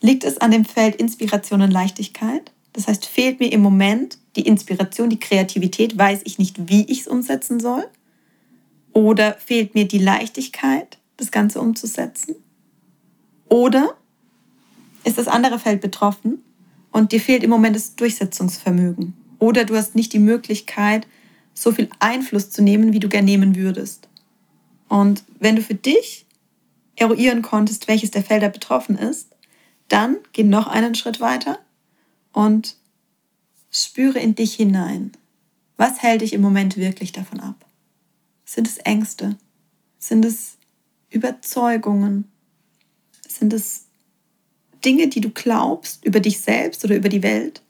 Liegt 0.00 0.24
es 0.24 0.38
an 0.38 0.50
dem 0.50 0.64
Feld 0.64 0.96
Inspiration 0.96 1.62
und 1.62 1.70
Leichtigkeit? 1.70 2.52
Das 2.72 2.88
heißt, 2.88 3.06
fehlt 3.06 3.40
mir 3.40 3.50
im 3.52 3.60
Moment 3.60 4.18
die 4.36 4.46
Inspiration, 4.46 5.10
die 5.10 5.18
Kreativität, 5.18 5.96
weiß 5.96 6.20
ich 6.24 6.38
nicht, 6.38 6.68
wie 6.68 6.84
ich 6.84 7.00
es 7.00 7.08
umsetzen 7.08 7.58
soll? 7.58 7.86
Oder 8.92 9.34
fehlt 9.34 9.74
mir 9.74 9.88
die 9.88 9.98
Leichtigkeit, 9.98 10.98
das 11.16 11.30
Ganze 11.30 11.60
umzusetzen? 11.60 12.36
Oder 13.48 13.94
ist 15.04 15.18
das 15.18 15.28
andere 15.28 15.58
Feld 15.58 15.80
betroffen 15.80 16.42
und 16.92 17.12
dir 17.12 17.20
fehlt 17.20 17.42
im 17.42 17.50
Moment 17.50 17.76
das 17.76 17.96
Durchsetzungsvermögen? 17.96 19.14
Oder 19.38 19.64
du 19.64 19.76
hast 19.76 19.94
nicht 19.94 20.12
die 20.12 20.18
Möglichkeit, 20.18 21.06
so 21.54 21.72
viel 21.72 21.88
Einfluss 21.98 22.50
zu 22.50 22.62
nehmen, 22.62 22.92
wie 22.92 23.00
du 23.00 23.08
gerne 23.08 23.26
nehmen 23.26 23.56
würdest. 23.56 24.08
Und 24.88 25.24
wenn 25.38 25.56
du 25.56 25.62
für 25.62 25.74
dich 25.74 26.26
eruieren 26.96 27.42
konntest, 27.42 27.88
welches 27.88 28.10
der 28.10 28.22
Felder 28.22 28.48
betroffen 28.48 28.96
ist, 28.96 29.28
dann 29.88 30.16
geh 30.32 30.42
noch 30.42 30.66
einen 30.66 30.94
Schritt 30.94 31.20
weiter 31.20 31.58
und 32.32 32.76
spüre 33.70 34.18
in 34.18 34.34
dich 34.34 34.54
hinein. 34.54 35.12
Was 35.76 36.02
hält 36.02 36.22
dich 36.22 36.32
im 36.32 36.40
Moment 36.40 36.76
wirklich 36.76 37.12
davon 37.12 37.40
ab? 37.40 37.66
Sind 38.44 38.66
es 38.66 38.78
Ängste? 38.78 39.36
Sind 39.98 40.24
es 40.24 40.56
Überzeugungen? 41.10 42.30
Sind 43.28 43.52
es 43.52 43.86
Dinge, 44.84 45.08
die 45.08 45.20
du 45.20 45.30
glaubst 45.30 46.04
über 46.04 46.20
dich 46.20 46.40
selbst 46.40 46.84
oder 46.84 46.96
über 46.96 47.08
die 47.08 47.22
Welt, 47.22 47.62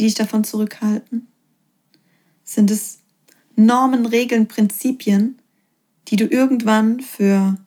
die 0.00 0.04
dich 0.04 0.14
davon 0.14 0.44
zurückhalten? 0.44 1.28
Sind 2.42 2.70
es 2.70 3.00
Normen, 3.54 4.06
Regeln, 4.06 4.48
Prinzipien, 4.48 5.38
die 6.08 6.16
du 6.16 6.24
irgendwann 6.24 7.00
für 7.00 7.58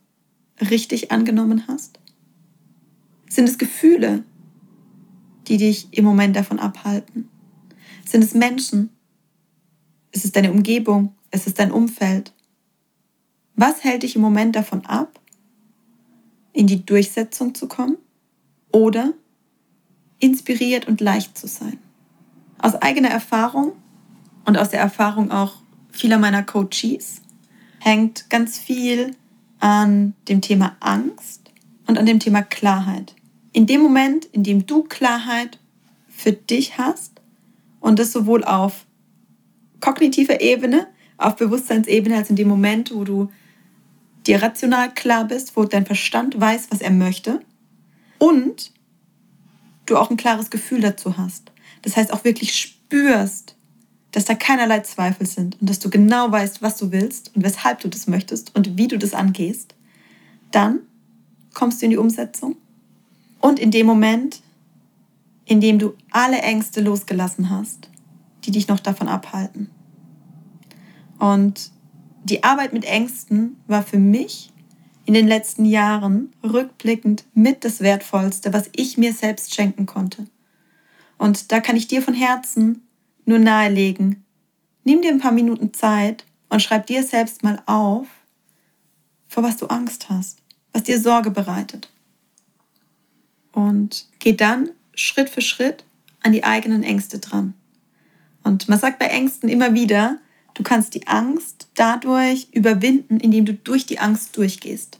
richtig 0.59 1.11
angenommen 1.11 1.67
hast? 1.67 1.99
Sind 3.29 3.47
es 3.47 3.59
Gefühle, 3.59 4.23
die 5.47 5.57
dich 5.57 5.87
im 5.91 6.05
Moment 6.05 6.35
davon 6.35 6.57
abhalten? 6.57 7.29
Sind 8.03 8.23
es 8.23 8.33
Menschen? 8.33 8.89
Ist 10.11 10.25
es 10.25 10.31
deine 10.31 10.51
Umgebung? 10.51 11.13
Ist 11.29 11.45
es 11.45 11.53
dein 11.53 11.71
Umfeld? 11.71 12.33
Was 13.55 13.83
hält 13.83 14.01
dich 14.01 14.15
im 14.15 14.23
Moment 14.23 14.55
davon 14.55 14.83
ab, 14.87 15.19
in 16.51 16.65
die 16.65 16.83
Durchsetzung 16.83 17.53
zu 17.53 17.67
kommen 17.67 17.97
oder 18.71 19.13
inspiriert 20.17 20.87
und 20.87 20.99
leicht 20.99 21.37
zu 21.37 21.45
sein? 21.45 21.77
Aus 22.63 22.75
eigener 22.75 23.09
Erfahrung 23.09 23.73
und 24.45 24.57
aus 24.57 24.69
der 24.69 24.79
Erfahrung 24.79 25.31
auch 25.31 25.55
vieler 25.91 26.17
meiner 26.17 26.43
Coaches 26.43 27.21
hängt 27.81 28.29
ganz 28.29 28.57
viel 28.57 29.17
an 29.59 30.13
dem 30.29 30.39
Thema 30.39 30.77
Angst 30.79 31.51
und 31.87 31.97
an 31.97 32.05
dem 32.05 32.21
Thema 32.21 32.41
Klarheit. 32.41 33.15
In 33.51 33.65
dem 33.65 33.81
Moment, 33.81 34.23
in 34.23 34.43
dem 34.43 34.65
du 34.65 34.83
Klarheit 34.83 35.59
für 36.07 36.31
dich 36.31 36.77
hast 36.77 37.19
und 37.81 37.99
das 37.99 38.13
sowohl 38.13 38.45
auf 38.45 38.85
kognitiver 39.81 40.39
Ebene, 40.39 40.87
auf 41.17 41.35
Bewusstseinsebene, 41.35 42.15
als 42.15 42.29
in 42.29 42.37
dem 42.37 42.47
Moment, 42.47 42.95
wo 42.95 43.03
du 43.03 43.29
dir 44.25 44.41
rational 44.41 44.93
klar 44.93 45.25
bist, 45.25 45.57
wo 45.57 45.65
dein 45.65 45.85
Verstand 45.85 46.39
weiß, 46.39 46.67
was 46.71 46.79
er 46.79 46.91
möchte 46.91 47.41
und 48.19 48.71
du 49.85 49.97
auch 49.97 50.09
ein 50.09 50.15
klares 50.15 50.49
Gefühl 50.49 50.79
dazu 50.79 51.17
hast. 51.17 51.52
Das 51.83 51.95
heißt 51.95 52.11
auch 52.11 52.23
wirklich 52.23 52.55
spürst, 52.57 53.55
dass 54.11 54.25
da 54.25 54.35
keinerlei 54.35 54.79
Zweifel 54.81 55.25
sind 55.25 55.59
und 55.59 55.69
dass 55.69 55.79
du 55.79 55.89
genau 55.89 56.31
weißt, 56.31 56.61
was 56.61 56.77
du 56.77 56.91
willst 56.91 57.35
und 57.35 57.43
weshalb 57.43 57.79
du 57.79 57.87
das 57.87 58.07
möchtest 58.07 58.55
und 58.55 58.77
wie 58.77 58.87
du 58.87 58.97
das 58.97 59.13
angehst, 59.13 59.75
dann 60.51 60.79
kommst 61.53 61.81
du 61.81 61.85
in 61.85 61.91
die 61.91 61.97
Umsetzung. 61.97 62.55
Und 63.39 63.59
in 63.59 63.71
dem 63.71 63.85
Moment, 63.85 64.41
in 65.45 65.59
dem 65.61 65.79
du 65.79 65.93
alle 66.11 66.41
Ängste 66.41 66.81
losgelassen 66.81 67.49
hast, 67.49 67.89
die 68.45 68.51
dich 68.51 68.67
noch 68.67 68.79
davon 68.79 69.07
abhalten. 69.07 69.69
Und 71.19 71.71
die 72.23 72.43
Arbeit 72.43 72.73
mit 72.73 72.85
Ängsten 72.85 73.57
war 73.67 73.83
für 73.83 73.99
mich 73.99 74.51
in 75.05 75.13
den 75.13 75.27
letzten 75.27 75.65
Jahren 75.65 76.31
rückblickend 76.43 77.25
mit 77.33 77.65
das 77.65 77.81
Wertvollste, 77.81 78.53
was 78.53 78.69
ich 78.73 78.97
mir 78.97 79.13
selbst 79.13 79.53
schenken 79.53 79.85
konnte. 79.85 80.27
Und 81.23 81.53
da 81.53 81.61
kann 81.61 81.77
ich 81.77 81.87
dir 81.87 82.01
von 82.01 82.13
Herzen 82.13 82.85
nur 83.23 83.39
nahelegen. 83.39 84.25
Nimm 84.83 85.01
dir 85.01 85.09
ein 85.09 85.21
paar 85.21 85.31
Minuten 85.31 85.73
Zeit 85.73 86.25
und 86.49 86.61
schreib 86.61 86.85
dir 86.87 87.01
selbst 87.01 87.43
mal 87.43 87.63
auf, 87.65 88.07
vor 89.29 89.41
was 89.41 89.55
du 89.55 89.67
Angst 89.67 90.09
hast, 90.09 90.39
was 90.73 90.83
dir 90.83 90.99
Sorge 90.99 91.31
bereitet. 91.31 91.89
Und 93.53 94.05
geh 94.19 94.33
dann 94.33 94.71
Schritt 94.95 95.29
für 95.29 95.39
Schritt 95.39 95.85
an 96.23 96.33
die 96.33 96.43
eigenen 96.43 96.83
Ängste 96.83 97.19
dran. 97.19 97.53
Und 98.43 98.67
man 98.67 98.77
sagt 98.77 98.99
bei 98.99 99.05
Ängsten 99.05 99.47
immer 99.47 99.73
wieder, 99.73 100.19
du 100.55 100.63
kannst 100.63 100.93
die 100.93 101.07
Angst 101.07 101.69
dadurch 101.75 102.49
überwinden, 102.51 103.21
indem 103.21 103.45
du 103.45 103.53
durch 103.53 103.85
die 103.85 103.99
Angst 103.99 104.35
durchgehst. 104.35 104.99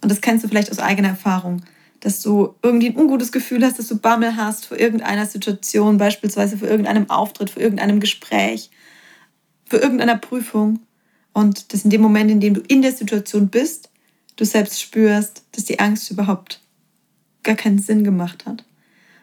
Und 0.00 0.10
das 0.10 0.20
kennst 0.20 0.42
du 0.42 0.48
vielleicht 0.48 0.72
aus 0.72 0.80
eigener 0.80 1.10
Erfahrung 1.10 1.62
dass 2.00 2.22
du 2.22 2.54
irgendwie 2.62 2.90
ein 2.90 2.96
ungutes 2.96 3.32
Gefühl 3.32 3.64
hast, 3.64 3.78
dass 3.78 3.88
du 3.88 3.98
Bammel 3.98 4.36
hast 4.36 4.66
vor 4.66 4.78
irgendeiner 4.78 5.26
Situation, 5.26 5.98
beispielsweise 5.98 6.58
vor 6.58 6.68
irgendeinem 6.68 7.10
Auftritt, 7.10 7.50
vor 7.50 7.62
irgendeinem 7.62 8.00
Gespräch, 8.00 8.70
vor 9.64 9.80
irgendeiner 9.80 10.16
Prüfung. 10.16 10.80
Und 11.32 11.72
dass 11.72 11.84
in 11.84 11.90
dem 11.90 12.00
Moment, 12.00 12.30
in 12.30 12.40
dem 12.40 12.54
du 12.54 12.60
in 12.60 12.82
der 12.82 12.92
Situation 12.92 13.48
bist, 13.48 13.90
du 14.36 14.44
selbst 14.44 14.80
spürst, 14.80 15.42
dass 15.52 15.64
die 15.64 15.80
Angst 15.80 16.10
überhaupt 16.10 16.60
gar 17.42 17.56
keinen 17.56 17.78
Sinn 17.78 18.04
gemacht 18.04 18.46
hat. 18.46 18.64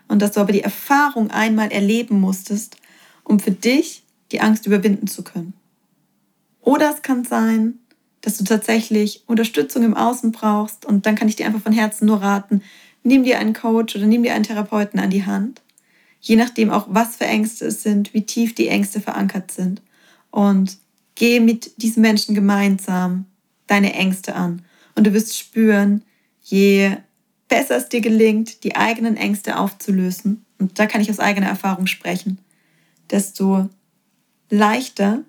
Und 0.07 0.21
dass 0.21 0.33
du 0.33 0.39
aber 0.39 0.51
die 0.51 0.61
Erfahrung 0.61 1.31
einmal 1.31 1.71
erleben 1.71 2.19
musstest, 2.19 2.77
um 3.23 3.39
für 3.39 3.51
dich 3.51 4.03
die 4.31 4.41
Angst 4.41 4.65
überwinden 4.65 5.07
zu 5.07 5.23
können. 5.23 5.53
Oder 6.61 6.91
es 6.93 7.01
kann 7.01 7.23
sein, 7.23 7.79
dass 8.25 8.37
du 8.37 8.43
tatsächlich 8.43 9.23
Unterstützung 9.27 9.83
im 9.83 9.93
Außen 9.93 10.31
brauchst. 10.31 10.83
Und 10.83 11.05
dann 11.05 11.15
kann 11.15 11.27
ich 11.27 11.35
dir 11.35 11.45
einfach 11.45 11.61
von 11.61 11.73
Herzen 11.73 12.07
nur 12.07 12.21
raten, 12.21 12.63
nimm 13.03 13.23
dir 13.23 13.37
einen 13.37 13.53
Coach 13.53 13.95
oder 13.95 14.07
nimm 14.07 14.23
dir 14.23 14.33
einen 14.33 14.43
Therapeuten 14.43 14.99
an 14.99 15.11
die 15.11 15.25
Hand. 15.25 15.61
Je 16.19 16.35
nachdem 16.35 16.71
auch, 16.71 16.87
was 16.89 17.17
für 17.17 17.25
Ängste 17.25 17.67
es 17.67 17.83
sind, 17.83 18.15
wie 18.15 18.25
tief 18.25 18.55
die 18.55 18.67
Ängste 18.67 18.99
verankert 18.99 19.51
sind. 19.51 19.83
Und 20.31 20.77
geh 21.13 21.39
mit 21.39 21.79
diesen 21.81 22.01
Menschen 22.01 22.33
gemeinsam 22.33 23.25
deine 23.67 23.93
Ängste 23.93 24.33
an. 24.33 24.63
Und 24.95 25.05
du 25.05 25.13
wirst 25.13 25.37
spüren, 25.37 26.03
je 26.41 26.97
besser 27.47 27.77
es 27.77 27.89
dir 27.89 28.01
gelingt, 28.01 28.63
die 28.63 28.75
eigenen 28.75 29.17
Ängste 29.17 29.59
aufzulösen, 29.59 30.43
und 30.57 30.79
da 30.79 30.87
kann 30.87 31.01
ich 31.01 31.11
aus 31.11 31.19
eigener 31.19 31.47
Erfahrung 31.47 31.85
sprechen, 31.85 32.39
desto 33.11 33.69
leichter 34.49 35.23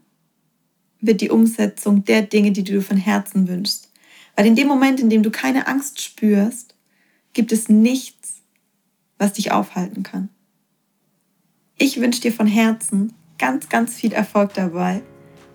wird 1.01 1.21
die 1.21 1.31
Umsetzung 1.31 2.05
der 2.05 2.23
Dinge, 2.23 2.53
die 2.53 2.65
du 2.65 2.83
von 2.83 2.97
Herzen 2.97 3.49
wünschst. 3.49 3.91
Weil 4.35 4.47
in 4.47 4.55
dem 4.55 4.69
Moment, 4.69 5.01
in 5.01 5.11
dem 5.11 5.23
du 5.23 5.31
keine 5.31 5.67
Angst 5.67 6.03
spürst, 6.03 6.75
gibt 7.33 7.53
es 7.53 7.69
nichts, 7.69 8.43
was 9.19 9.35
dich 9.35 9.53
aufhalten 9.53 10.03
kann. 10.03 10.29
Ich 11.79 12.01
wünsche 12.01 12.21
dir 12.21 12.33
von 12.33 12.47
Herzen 12.47 13.13
ganz, 13.39 13.69
ganz 13.69 13.95
viel 13.95 14.13
Erfolg 14.13 14.55
dabei, 14.55 15.03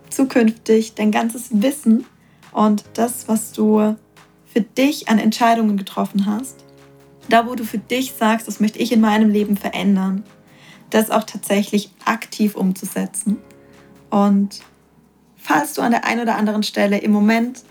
zukünftig 0.10 0.94
dein 0.94 1.12
ganzes 1.12 1.50
Wissen 1.52 2.06
und 2.52 2.84
das, 2.94 3.28
was 3.28 3.54
du 3.54 3.96
für 4.46 4.62
dich 4.62 5.08
an 5.10 5.18
Entscheidungen 5.18 5.78
getroffen 5.78 6.26
hast, 6.26 6.66
da 7.30 7.48
wo 7.48 7.56
du 7.56 7.64
für 7.64 7.78
dich 7.78 8.14
sagst, 8.14 8.48
das 8.48 8.60
möchte 8.60 8.80
ich 8.80 8.92
in 8.92 9.02
meinem 9.02 9.30
Leben 9.30 9.58
verändern, 9.58 10.24
das 10.90 11.10
auch 11.10 11.24
tatsächlich 11.24 11.92
aktiv 12.06 12.56
umzusetzen 12.56 13.38
und 14.10 14.62
falls 15.42 15.74
du 15.74 15.82
an 15.82 15.92
der 15.92 16.06
einen 16.06 16.22
oder 16.22 16.36
anderen 16.36 16.64
Stelle 16.64 17.00
im 17.00 17.12
Moment 17.12 17.64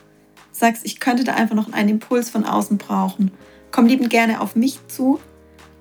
sagst, 0.52 0.84
ich 0.84 1.00
könnte 1.00 1.24
da 1.24 1.34
einfach 1.34 1.54
noch 1.54 1.72
einen 1.72 1.88
Impuls 1.88 2.28
von 2.28 2.44
außen 2.44 2.78
brauchen, 2.78 3.30
komm 3.70 3.86
liebend 3.86 4.10
gerne 4.10 4.40
auf 4.40 4.56
mich 4.56 4.78
zu. 4.88 5.20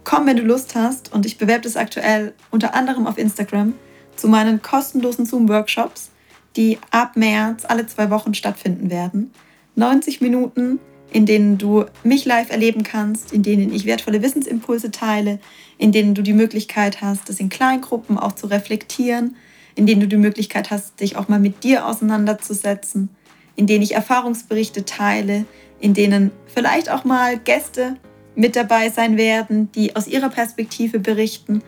Komm, 0.03 0.25
wenn 0.27 0.37
du 0.37 0.43
Lust 0.43 0.75
hast. 0.75 1.11
Und 1.11 1.25
ich 1.25 1.37
bewerbe 1.37 1.61
das 1.61 1.75
aktuell 1.75 2.33
unter 2.51 2.73
anderem 2.73 3.07
auf 3.07 3.17
Instagram 3.17 3.73
zu 4.15 4.27
meinen 4.27 4.61
kostenlosen 4.61 5.25
Zoom-Workshops, 5.25 6.11
die 6.55 6.77
ab 6.91 7.15
März 7.15 7.65
alle 7.67 7.87
zwei 7.87 8.09
Wochen 8.09 8.33
stattfinden 8.33 8.89
werden. 8.89 9.31
90 9.75 10.21
Minuten, 10.21 10.79
in 11.11 11.25
denen 11.25 11.57
du 11.57 11.85
mich 12.03 12.25
live 12.25 12.51
erleben 12.51 12.83
kannst, 12.83 13.33
in 13.33 13.43
denen 13.43 13.73
ich 13.73 13.85
wertvolle 13.85 14.21
Wissensimpulse 14.21 14.91
teile, 14.91 15.39
in 15.77 15.91
denen 15.91 16.13
du 16.13 16.21
die 16.21 16.33
Möglichkeit 16.33 17.01
hast, 17.01 17.29
das 17.29 17.39
in 17.39 17.49
Kleingruppen 17.49 18.17
auch 18.17 18.33
zu 18.33 18.47
reflektieren 18.47 19.35
in 19.75 19.85
denen 19.85 20.01
du 20.01 20.07
die 20.07 20.17
Möglichkeit 20.17 20.71
hast, 20.71 20.99
dich 20.99 21.15
auch 21.15 21.27
mal 21.27 21.39
mit 21.39 21.63
dir 21.63 21.85
auseinanderzusetzen, 21.85 23.09
in 23.55 23.67
denen 23.67 23.83
ich 23.83 23.93
Erfahrungsberichte 23.93 24.85
teile, 24.85 25.45
in 25.79 25.93
denen 25.93 26.31
vielleicht 26.47 26.89
auch 26.89 27.03
mal 27.03 27.37
Gäste 27.37 27.97
mit 28.35 28.55
dabei 28.55 28.89
sein 28.89 29.17
werden, 29.17 29.71
die 29.73 29.95
aus 29.95 30.07
ihrer 30.07 30.29
Perspektive 30.29 30.99
berichten 30.99 31.61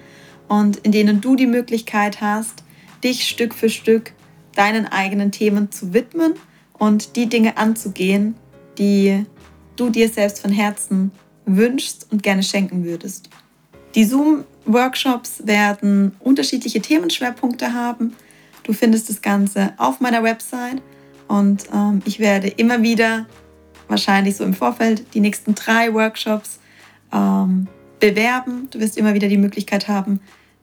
und 0.47 0.77
in 0.77 0.91
denen 0.91 1.21
du 1.21 1.35
die 1.35 1.47
Möglichkeit 1.47 2.21
hast, 2.21 2.63
dich 3.03 3.27
Stück 3.27 3.53
für 3.53 3.69
Stück 3.69 4.13
deinen 4.55 4.85
eigenen 4.85 5.31
Themen 5.31 5.71
zu 5.71 5.93
widmen 5.93 6.33
und 6.77 7.15
die 7.15 7.27
Dinge 7.27 7.57
anzugehen, 7.57 8.35
die 8.77 9.25
du 9.75 9.89
dir 9.89 10.09
selbst 10.09 10.41
von 10.41 10.51
Herzen 10.51 11.11
wünschst 11.45 12.07
und 12.11 12.23
gerne 12.23 12.43
schenken 12.43 12.83
würdest. 12.83 13.29
Die 13.95 14.05
Zoom 14.05 14.43
Workshops 14.65 15.45
werden 15.45 16.15
unterschiedliche 16.19 16.81
Themenschwerpunkte 16.81 17.73
haben. 17.73 18.15
Du 18.63 18.73
findest 18.73 19.09
das 19.09 19.21
Ganze 19.21 19.73
auf 19.77 19.99
meiner 19.99 20.23
Website 20.23 20.81
und 21.27 21.65
ähm, 21.73 22.01
ich 22.05 22.19
werde 22.19 22.47
immer 22.47 22.81
wieder, 22.81 23.25
wahrscheinlich 23.87 24.37
so 24.37 24.43
im 24.43 24.53
Vorfeld, 24.53 25.13
die 25.13 25.19
nächsten 25.19 25.55
drei 25.55 25.93
Workshops 25.93 26.59
ähm, 27.11 27.67
bewerben. 27.99 28.69
Du 28.71 28.79
wirst 28.79 28.97
immer 28.97 29.13
wieder 29.13 29.27
die 29.27 29.37
Möglichkeit 29.37 29.87
haben, 29.87 30.19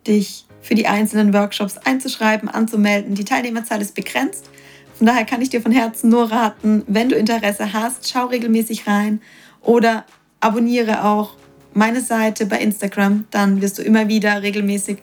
dich 0.06 0.46
für 0.60 0.74
die 0.74 0.86
einzelnen 0.86 1.32
Workshops 1.32 1.78
einzuschreiben, 1.78 2.48
anzumelden. 2.48 3.14
Die 3.14 3.24
Teilnehmerzahl 3.24 3.80
ist 3.80 3.94
begrenzt. 3.94 4.48
Von 4.96 5.06
daher 5.06 5.24
kann 5.24 5.40
ich 5.40 5.50
dir 5.50 5.62
von 5.62 5.72
Herzen 5.72 6.10
nur 6.10 6.30
raten, 6.30 6.82
wenn 6.88 7.08
du 7.08 7.14
Interesse 7.14 7.72
hast, 7.72 8.10
schau 8.10 8.26
regelmäßig 8.26 8.86
rein 8.86 9.20
oder 9.60 10.04
abonniere 10.40 11.04
auch 11.04 11.34
meine 11.74 12.00
Seite 12.00 12.46
bei 12.46 12.58
Instagram. 12.58 13.26
Dann 13.30 13.60
wirst 13.60 13.78
du 13.78 13.82
immer 13.82 14.08
wieder 14.08 14.42
regelmäßig 14.42 14.98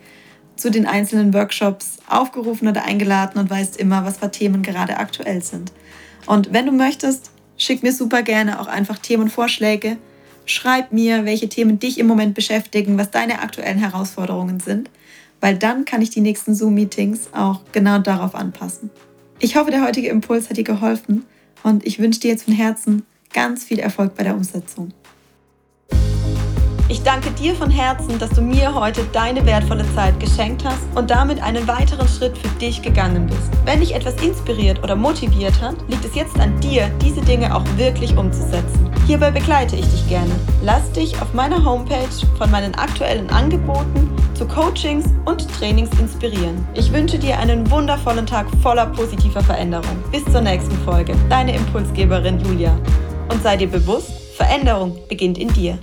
zu 0.56 0.72
den 0.72 0.86
einzelnen 0.86 1.34
Workshops 1.34 1.98
aufgerufen 2.08 2.68
oder 2.68 2.86
eingeladen 2.86 3.40
und 3.40 3.50
weißt 3.50 3.78
immer, 3.78 4.06
was 4.06 4.18
für 4.18 4.32
Themen 4.32 4.64
gerade 4.64 4.98
aktuell 4.98 5.42
sind. 5.44 5.72
Und 6.26 6.54
wenn 6.54 6.66
du 6.66 6.72
möchtest, 6.72 7.32
schick 7.58 7.84
mir 7.84 7.94
super 7.94 8.24
gerne 8.24 8.60
auch 8.60 8.68
einfach 8.68 8.98
Themenvorschläge. 8.98 9.98
Schreib 10.46 10.92
mir, 10.92 11.26
welche 11.26 11.50
Themen 11.50 11.80
dich 11.80 11.98
im 11.98 12.08
Moment 12.08 12.36
beschäftigen, 12.36 12.98
was 12.98 13.12
deine 13.12 13.40
aktuellen 13.40 13.80
Herausforderungen 13.80 14.60
sind, 14.60 14.90
weil 15.42 15.58
dann 15.58 15.86
kann 15.86 16.02
ich 16.02 16.12
die 16.12 16.22
nächsten 16.22 16.54
Zoom-Meetings 16.54 17.34
auch 17.34 17.62
genau 17.72 18.00
darauf 18.00 18.36
anpassen. 18.36 18.92
Ich 19.40 19.56
hoffe, 19.56 19.72
der 19.72 19.84
heutige 19.84 20.10
Impuls 20.10 20.50
hat 20.50 20.58
dir 20.58 20.64
geholfen 20.64 21.26
und 21.64 21.86
ich 21.86 22.00
wünsche 22.00 22.20
dir 22.20 22.32
jetzt 22.32 22.44
von 22.44 22.54
Herzen 22.54 23.04
ganz 23.34 23.64
viel 23.66 23.80
Erfolg 23.80 24.16
bei 24.16 24.24
der 24.24 24.36
Umsetzung. 24.36 24.94
Ich 26.88 27.02
danke 27.02 27.32
dir 27.32 27.56
von 27.56 27.72
Herzen, 27.72 28.20
dass 28.20 28.30
du 28.30 28.42
mir 28.42 28.76
heute 28.76 29.04
deine 29.12 29.44
wertvolle 29.44 29.84
Zeit 29.96 30.20
geschenkt 30.20 30.64
hast 30.64 30.84
und 30.94 31.10
damit 31.10 31.42
einen 31.42 31.68
weiteren 31.68 32.08
Schritt 32.08 32.38
für 32.38 32.48
dich 32.60 32.80
gegangen 32.84 33.26
bist. 33.26 33.50
Wenn 33.66 33.80
dich 33.80 33.96
etwas 33.96 34.14
inspiriert 34.22 34.84
oder 34.84 34.96
motiviert 34.96 35.60
hat, 35.62 35.78
liegt 35.88 36.06
es 36.06 36.14
jetzt 36.14 36.40
an 36.40 36.60
dir, 36.60 36.88
diese 37.02 37.22
Dinge 37.22 37.56
auch 37.56 37.64
wirklich 37.76 38.16
umzusetzen. 38.16 38.92
Hierbei 39.08 39.32
begleite 39.32 39.76
ich 39.76 39.88
dich 39.88 40.08
gerne. 40.08 40.30
Lass 40.64 40.92
dich 40.92 41.20
auf 41.20 41.34
meiner 41.34 41.66
Homepage 41.66 42.08
von 42.38 42.52
meinen 42.52 42.76
aktuellen 42.76 43.32
Angeboten 43.32 44.08
zu 44.36 44.48
Coachings 44.48 45.06
und 45.26 45.48
Trainings 45.58 45.90
inspirieren. 46.00 46.68
Ich 46.76 46.94
wünsche 46.94 47.18
dir 47.18 47.40
einen 47.40 47.70
wundervollen 47.72 48.28
Tag 48.28 48.46
voller 48.62 48.86
positiver 48.86 49.42
Veränderung. 49.42 50.04
Bis 50.12 50.24
zur 50.26 50.42
nächsten 50.42 50.78
Folge. 50.86 51.16
Deine 51.32 51.56
Impulsgeberin 51.56 52.40
Julia. 52.46 52.78
Und 53.32 53.42
sei 53.42 53.58
dir 53.58 53.70
bewusst, 53.70 54.12
Veränderung 54.38 54.96
beginnt 55.10 55.40
in 55.40 55.48
dir. 55.48 55.80